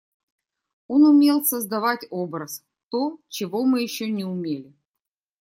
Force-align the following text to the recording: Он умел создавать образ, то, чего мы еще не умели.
Он 0.87 1.05
умел 1.05 1.45
создавать 1.45 2.07
образ, 2.09 2.63
то, 2.89 3.19
чего 3.27 3.63
мы 3.65 3.83
еще 3.83 4.09
не 4.09 4.23
умели. 4.25 4.73